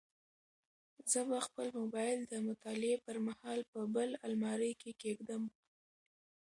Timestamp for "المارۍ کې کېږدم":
4.27-5.43